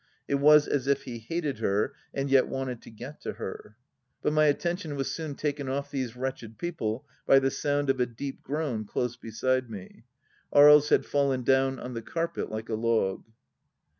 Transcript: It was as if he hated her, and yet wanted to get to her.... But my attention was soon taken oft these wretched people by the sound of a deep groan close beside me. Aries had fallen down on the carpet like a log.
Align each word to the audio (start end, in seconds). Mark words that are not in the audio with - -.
It 0.27 0.39
was 0.39 0.67
as 0.67 0.87
if 0.87 1.03
he 1.03 1.19
hated 1.19 1.59
her, 1.59 1.93
and 2.11 2.27
yet 2.27 2.47
wanted 2.47 2.81
to 2.81 2.89
get 2.89 3.21
to 3.21 3.33
her.... 3.33 3.75
But 4.23 4.33
my 4.33 4.45
attention 4.45 4.95
was 4.95 5.11
soon 5.11 5.35
taken 5.35 5.69
oft 5.69 5.91
these 5.91 6.15
wretched 6.15 6.57
people 6.57 7.05
by 7.27 7.37
the 7.37 7.51
sound 7.51 7.87
of 7.91 7.99
a 7.99 8.07
deep 8.07 8.41
groan 8.41 8.83
close 8.85 9.15
beside 9.15 9.69
me. 9.69 10.05
Aries 10.55 10.89
had 10.89 11.05
fallen 11.05 11.43
down 11.43 11.77
on 11.79 11.93
the 11.93 12.01
carpet 12.01 12.49
like 12.49 12.69
a 12.69 12.73
log. 12.73 13.25